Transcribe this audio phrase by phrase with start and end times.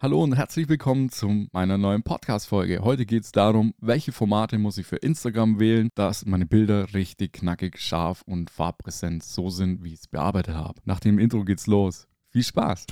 [0.00, 2.82] Hallo und herzlich willkommen zu meiner neuen Podcast-Folge.
[2.84, 7.32] Heute geht es darum, welche Formate muss ich für Instagram wählen, dass meine Bilder richtig
[7.32, 10.80] knackig, scharf und farbpräsent so sind, wie ich es bearbeitet habe.
[10.84, 12.06] Nach dem Intro geht's los.
[12.30, 12.86] Viel Spaß!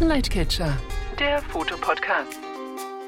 [0.00, 0.78] Lightcatcher,
[1.18, 2.38] der Fotopodcast.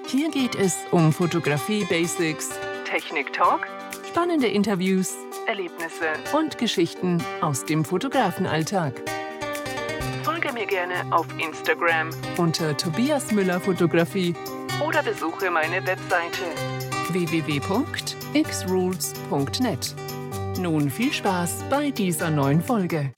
[0.06, 2.50] Hier geht es um Fotografie-Basics,
[2.84, 3.66] Technik-Talk,
[4.06, 5.14] spannende Interviews,
[5.46, 9.02] Erlebnisse und Geschichten aus dem Fotografenalltag
[10.58, 14.34] mir gerne auf Instagram unter Tobias Müller Fotografie
[14.84, 16.42] oder besuche meine Webseite
[17.12, 19.94] www.xrules.net.
[20.58, 23.12] Nun viel Spaß bei dieser neuen Folge.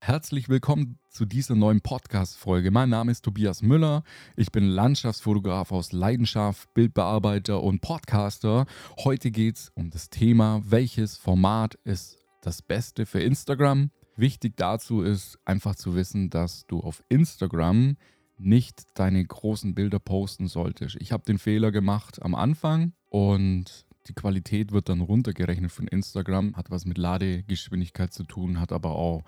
[0.00, 2.70] Herzlich willkommen zu dieser neuen Podcast-Folge.
[2.70, 4.02] Mein Name ist Tobias Müller.
[4.36, 8.66] Ich bin Landschaftsfotograf aus Leidenschaft, Bildbearbeiter und Podcaster.
[9.02, 15.02] Heute geht es um das Thema, welches Format ist das Beste für Instagram, Wichtig dazu
[15.02, 17.98] ist einfach zu wissen, dass du auf Instagram
[18.38, 20.96] nicht deine großen Bilder posten solltest.
[21.00, 26.56] Ich habe den Fehler gemacht am Anfang und die Qualität wird dann runtergerechnet von Instagram,
[26.56, 29.22] hat was mit Ladegeschwindigkeit zu tun, hat aber auch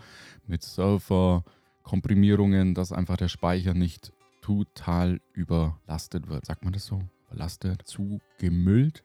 [0.46, 6.46] mit Surfer-Komprimierungen, dass einfach der Speicher nicht total überlastet wird.
[6.46, 7.02] Sagt man das so?
[7.26, 7.86] Überlastet?
[7.86, 9.04] Zu gemüllt?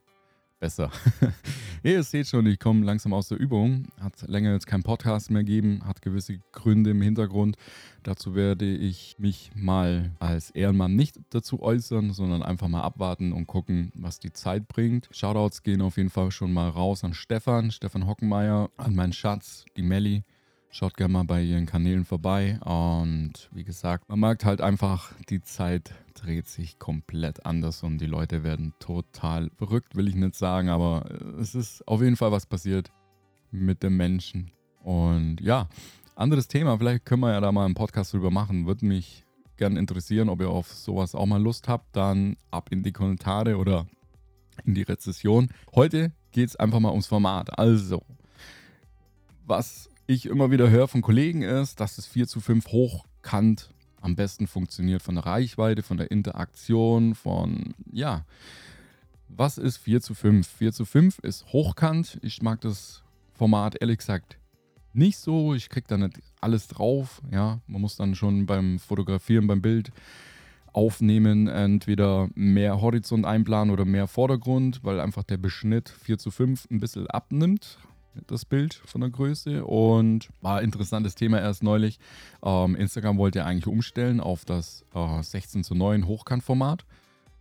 [0.64, 0.90] Besser.
[1.84, 3.88] Ihr seht schon, ich komme langsam aus der Übung.
[4.00, 7.58] Hat länger jetzt keinen Podcast mehr gegeben, hat gewisse Gründe im Hintergrund.
[8.02, 13.46] Dazu werde ich mich mal als Ehrenmann nicht dazu äußern, sondern einfach mal abwarten und
[13.46, 15.10] gucken, was die Zeit bringt.
[15.12, 19.66] Shoutouts gehen auf jeden Fall schon mal raus an Stefan, Stefan Hockenmeier, an meinen Schatz,
[19.76, 20.24] die Melli.
[20.76, 22.60] Schaut gerne mal bei ihren Kanälen vorbei.
[22.62, 28.08] Und wie gesagt, man merkt halt einfach, die Zeit dreht sich komplett anders und die
[28.08, 31.06] Leute werden total verrückt, will ich nicht sagen, aber
[31.40, 32.92] es ist auf jeden Fall was passiert
[33.52, 34.50] mit den Menschen.
[34.82, 35.70] Und ja,
[36.16, 38.66] anderes Thema, vielleicht können wir ja da mal einen Podcast drüber machen.
[38.66, 39.26] Würde mich
[39.58, 41.96] gerne interessieren, ob ihr auf sowas auch mal Lust habt.
[41.96, 43.86] Dann ab in die Kommentare oder
[44.66, 45.50] in die Rezession.
[45.76, 47.60] Heute geht es einfach mal ums Format.
[47.60, 48.02] Also,
[49.46, 54.16] was ich immer wieder höre von Kollegen ist, dass das 4 zu 5 hochkant am
[54.16, 58.26] besten funktioniert von der Reichweite, von der Interaktion, von ja.
[59.30, 60.48] Was ist 4 zu 5?
[60.48, 62.20] 4 zu 5 ist hochkant.
[62.22, 63.02] Ich mag das
[63.34, 64.38] Format ehrlich gesagt
[64.94, 65.56] nicht so.
[65.56, 67.22] Ich kriege da nicht alles drauf.
[67.32, 69.92] Ja, man muss dann schon beim Fotografieren, beim Bild
[70.72, 76.70] aufnehmen, entweder mehr Horizont einplanen oder mehr Vordergrund, weil einfach der Beschnitt 4 zu 5
[76.72, 77.78] ein bisschen abnimmt
[78.28, 82.00] das Bild von der Größe und war ein interessantes Thema erst neulich.
[82.44, 86.86] Ähm, Instagram wollte ja eigentlich umstellen auf das äh, 16 zu 9 Hochkantformat.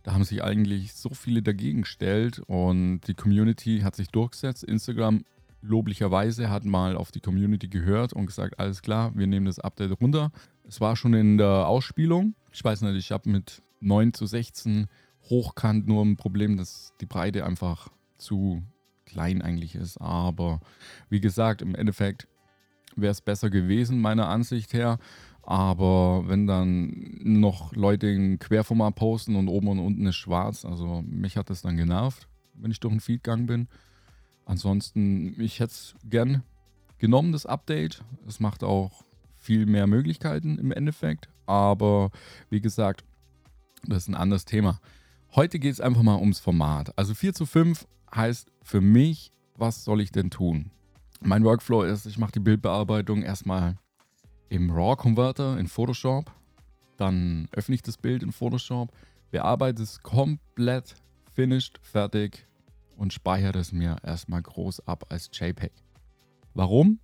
[0.03, 4.63] Da haben sich eigentlich so viele dagegen gestellt und die Community hat sich durchgesetzt.
[4.63, 5.23] Instagram
[5.61, 9.99] loblicherweise hat mal auf die Community gehört und gesagt, alles klar, wir nehmen das Update
[10.01, 10.31] runter.
[10.67, 12.35] Es war schon in der Ausspielung.
[12.51, 14.87] Ich weiß nicht, ich habe mit 9 zu 16
[15.29, 18.61] hochkant nur ein Problem, dass die Breite einfach zu
[19.13, 19.97] klein eigentlich ist.
[19.97, 20.59] Aber
[21.09, 22.27] wie gesagt, im Endeffekt
[22.95, 24.97] wäre es besser gewesen, meiner Ansicht her.
[25.43, 31.03] Aber wenn dann noch Leute ein Querformat posten und oben und unten ist schwarz, also
[31.05, 33.67] mich hat das dann genervt, wenn ich durch den Feed gegangen bin.
[34.45, 36.43] Ansonsten, ich hätte es gern
[36.97, 38.03] genommen, das Update.
[38.27, 39.03] Es macht auch
[39.37, 41.29] viel mehr Möglichkeiten im Endeffekt.
[41.45, 42.11] Aber
[42.49, 43.03] wie gesagt,
[43.85, 44.79] das ist ein anderes Thema.
[45.35, 46.95] Heute geht es einfach mal ums Format.
[46.95, 50.69] Also 4 zu 5 heißt für mich, was soll ich denn tun?
[51.21, 53.75] Mein Workflow ist, ich mache die Bildbearbeitung erstmal
[54.49, 56.31] im RAW-Converter in Photoshop.
[56.97, 58.91] Dann öffne ich das Bild in Photoshop,
[59.31, 60.93] bearbeite es komplett,
[61.33, 62.45] finished, fertig
[62.95, 65.71] und speichere es mir erstmal groß ab als JPEG.
[66.53, 66.99] Warum?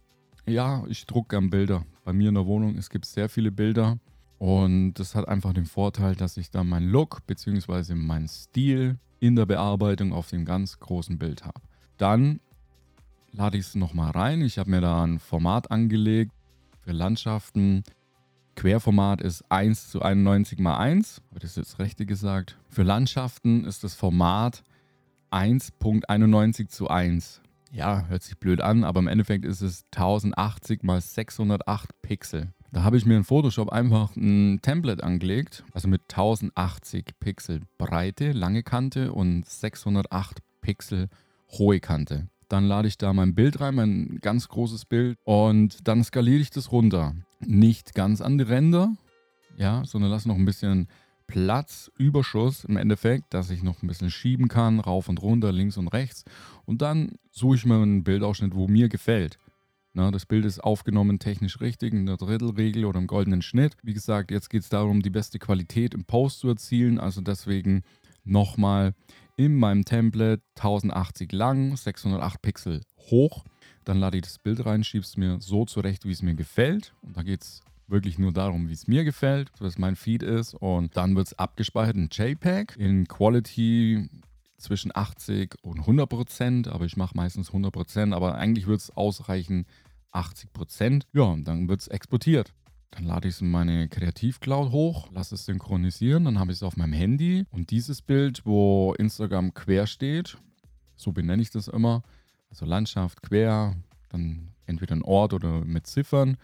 [0.46, 1.84] Ja, ich drucke gern Bilder.
[2.04, 3.98] Bei mir in der Wohnung, es gibt sehr viele Bilder
[4.40, 7.94] und das hat einfach den Vorteil, dass ich dann meinen Look bzw.
[7.94, 11.60] meinen Stil in der Bearbeitung auf dem ganz großen Bild habe.
[11.98, 12.40] Dann
[13.34, 14.42] lade ich es nochmal rein.
[14.42, 16.32] Ich habe mir da ein Format angelegt
[16.80, 17.84] für Landschaften.
[18.56, 21.22] Querformat ist 1 zu 91 mal 1.
[21.30, 22.58] Habe ich das jetzt richtig gesagt?
[22.70, 24.64] Für Landschaften ist das Format
[25.32, 27.42] 1.91 zu 1.
[27.74, 32.54] Ja, hört sich blöd an, aber im Endeffekt ist es 1080 mal 608 Pixel.
[32.72, 38.32] Da habe ich mir in Photoshop einfach ein Template angelegt, also mit 1080 Pixel Breite,
[38.32, 41.10] lange Kante und 608 Pixel
[41.52, 42.28] hohe Kante.
[42.48, 46.52] Dann lade ich da mein Bild rein, mein ganz großes Bild und dann skaliere ich
[46.52, 47.16] das runter.
[47.40, 48.96] Nicht ganz an die Ränder,
[49.58, 50.88] ja, sondern lasse noch ein bisschen
[51.26, 55.78] Platz, Überschuss im Endeffekt, dass ich noch ein bisschen schieben kann, rauf und runter, links
[55.78, 56.24] und rechts.
[56.66, 59.38] Und dann suche ich mir einen Bildausschnitt, wo mir gefällt.
[59.94, 63.76] Na, das Bild ist aufgenommen technisch richtig in der Drittelregel oder im goldenen Schnitt.
[63.82, 67.00] Wie gesagt, jetzt geht es darum, die beste Qualität im Post zu erzielen.
[67.00, 67.84] Also deswegen
[68.24, 68.94] nochmal
[69.36, 73.46] in meinem Template 1080 lang, 608 Pixel hoch.
[73.84, 76.94] Dann lade ich das Bild rein, schiebe es mir so zurecht, wie es mir gefällt.
[77.02, 80.54] Und da geht es wirklich nur darum, wie es mir gefällt, was mein Feed ist.
[80.54, 84.10] Und dann wird es abgespeichert in JPEG in Quality
[84.60, 88.96] zwischen 80 und 100 Prozent, aber ich mache meistens 100 Prozent, aber eigentlich wird es
[88.96, 89.66] ausreichen
[90.12, 91.08] 80 Prozent.
[91.14, 92.54] Ja, und dann wird es exportiert.
[92.92, 96.64] Dann lade ich es in meine Kreativcloud hoch, lasse es synchronisieren, dann habe ich es
[96.64, 100.38] auf meinem Handy und dieses Bild, wo Instagram quer steht,
[100.96, 102.04] so benenne ich das immer,
[102.50, 103.76] also Landschaft quer,
[104.10, 106.38] dann entweder ein Ort oder mit Ziffern.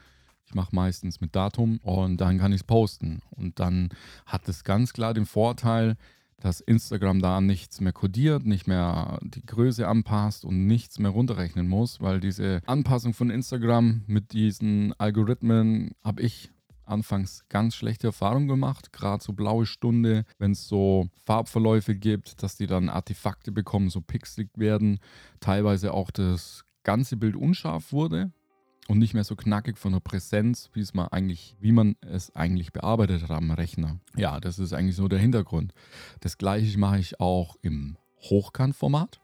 [0.46, 3.22] Ich mache meistens mit Datum und dann kann ich es posten.
[3.32, 3.90] Und dann
[4.28, 5.98] hat es ganz klar den Vorteil,
[6.42, 11.68] dass Instagram da nichts mehr kodiert, nicht mehr die Größe anpasst und nichts mehr runterrechnen
[11.68, 16.52] muss, weil diese Anpassung von Instagram mit diesen Algorithmen habe ich
[16.86, 22.58] anfangs ganz schlechte Erfahrungen gemacht, gerade so blaue Stunde, wenn es so Farbverläufe gibt, dass
[22.58, 25.00] die dann Artefakte bekommen, so pixelig werden,
[25.40, 28.32] teilweise auch das ganze Bild unscharf wurde,
[28.88, 32.36] und nicht mehr so knackig von der Präsenz, wie es man eigentlich, wie man es
[32.36, 34.00] eigentlich bearbeitet hat am Rechner.
[34.16, 35.74] Ja, das ist eigentlich so der Hintergrund.
[36.20, 39.20] Das gleiche mache ich auch im Hochkantformat.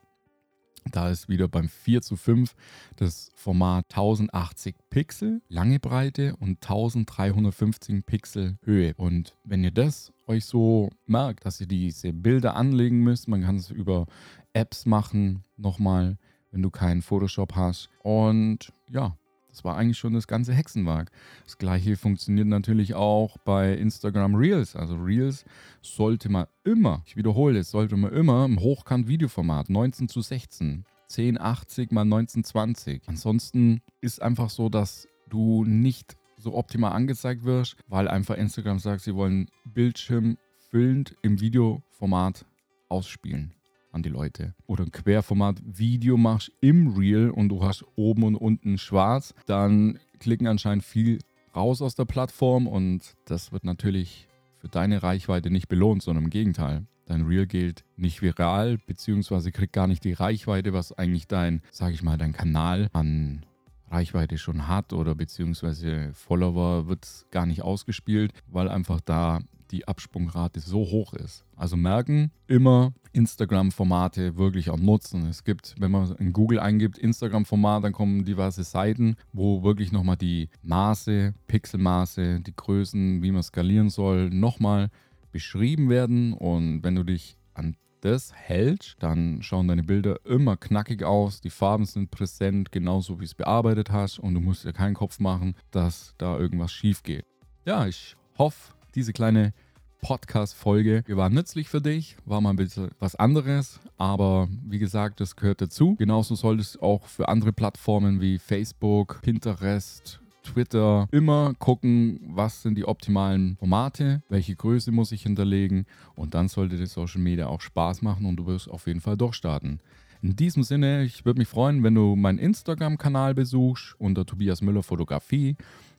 [0.89, 2.55] Da ist wieder beim 4 zu 5
[2.95, 8.95] das Format 1080 Pixel, lange Breite und 1350 Pixel Höhe.
[8.95, 13.57] Und wenn ihr das euch so merkt, dass ihr diese Bilder anlegen müsst, man kann
[13.57, 14.07] es über
[14.53, 16.17] Apps machen, nochmal,
[16.49, 17.89] wenn du keinen Photoshop hast.
[18.01, 19.15] Und ja,
[19.51, 21.11] das war eigentlich schon das ganze Hexenwerk.
[21.43, 24.75] Das gleiche funktioniert natürlich auch bei Instagram Reels.
[24.75, 25.45] Also Reels
[25.81, 31.91] sollte man immer, ich wiederhole es, sollte man immer im Hochkant-Videoformat 19 zu 16, 1080
[31.91, 33.03] mal 1920.
[33.07, 39.01] Ansonsten ist einfach so, dass du nicht so optimal angezeigt wirst, weil einfach Instagram sagt,
[39.01, 40.37] sie wollen Bildschirm
[40.69, 42.45] füllend im Videoformat
[42.89, 43.53] ausspielen
[43.91, 44.53] an die Leute.
[44.67, 50.47] Oder ein Querformat-Video machst im Reel und du hast oben und unten schwarz, dann klicken
[50.47, 51.19] anscheinend viel
[51.55, 54.27] raus aus der Plattform und das wird natürlich
[54.57, 56.85] für deine Reichweite nicht belohnt, sondern im Gegenteil.
[57.05, 61.93] Dein Reel gilt nicht viral, beziehungsweise kriegt gar nicht die Reichweite, was eigentlich dein, sag
[61.93, 63.45] ich mal, dein Kanal an
[63.89, 69.41] Reichweite schon hat oder beziehungsweise Follower wird gar nicht ausgespielt, weil einfach da
[69.71, 71.43] die Absprungrate so hoch ist.
[71.55, 75.27] Also merken, immer Instagram-Formate wirklich auch nutzen.
[75.27, 80.17] Es gibt, wenn man in Google eingibt, Instagram-Format, dann kommen diverse Seiten, wo wirklich nochmal
[80.17, 84.89] die Maße, Pixelmaße, die Größen, wie man skalieren soll, nochmal
[85.31, 86.33] beschrieben werden.
[86.33, 91.49] Und wenn du dich an das hält, dann schauen deine Bilder immer knackig aus, die
[91.49, 95.55] Farben sind präsent, genauso wie es bearbeitet hast und du musst dir keinen Kopf machen,
[95.69, 97.25] dass da irgendwas schief geht.
[97.65, 99.53] Ja, ich hoffe, diese kleine
[100.01, 105.35] Podcast-Folge war nützlich für dich, war mal ein bisschen was anderes, aber wie gesagt, das
[105.35, 105.95] gehört dazu.
[105.95, 112.75] Genauso sollte es auch für andere Plattformen wie Facebook, Pinterest, Twitter immer gucken, was sind
[112.75, 117.61] die optimalen Formate, welche Größe muss ich hinterlegen und dann sollte das Social Media auch
[117.61, 119.79] Spaß machen und du wirst auf jeden Fall durchstarten.
[120.21, 124.83] In diesem Sinne, ich würde mich freuen, wenn du meinen Instagram-Kanal besuchst unter Tobias Müller
[124.83, 125.55] Fotografie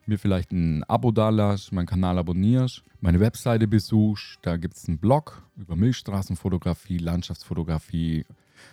[0.07, 4.39] mir vielleicht ein Abo dalässt, meinen Kanal abonnierst, meine Webseite besuchst.
[4.43, 8.25] Da gibt es einen Blog über Milchstraßenfotografie, Landschaftsfotografie,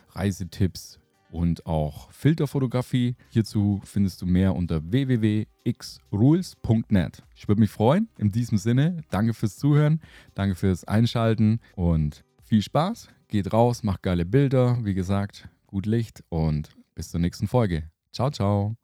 [0.09, 0.99] Reisetipps
[1.31, 3.15] und auch Filterfotografie.
[3.29, 7.23] Hierzu findest du mehr unter www.xrules.net.
[7.35, 8.09] Ich würde mich freuen.
[8.17, 10.01] In diesem Sinne, danke fürs Zuhören,
[10.33, 13.09] danke fürs Einschalten und viel Spaß.
[13.29, 17.91] Geht raus, macht geile Bilder, wie gesagt, gut Licht und bis zur nächsten Folge.
[18.11, 18.79] Ciao, ciao.